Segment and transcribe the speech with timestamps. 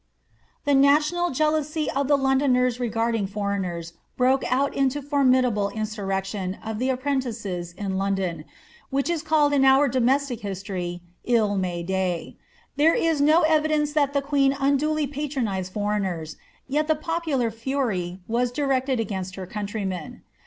[0.65, 6.79] The national jealousy of the Londoners regarding foreigners broke out into that formidable insurrection of
[6.79, 8.45] the apprentices in London,
[8.89, 12.37] which is called in our domestic history 111 May day.
[12.77, 16.35] There is no evi dence that the queen unduly patronised foreigners,
[16.67, 20.23] yet the popular fuiy was directed against her countrymen.